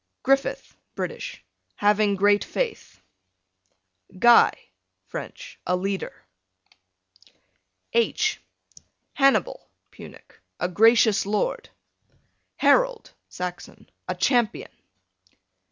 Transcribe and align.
Griffith, 0.23 0.75
British, 0.95 1.43
having 1.75 2.15
great 2.15 2.43
faith. 2.43 3.03
Guy, 4.17 4.51
French, 5.05 5.59
a 5.67 5.75
leader. 5.75 6.23
H 7.93 8.41
Hannibal, 9.13 9.69
Punic, 9.91 10.39
a 10.59 10.69
gracious 10.69 11.27
lord. 11.27 11.69
Harold, 12.55 13.11
Saxon, 13.29 13.87
a 14.07 14.15
champion. 14.15 14.71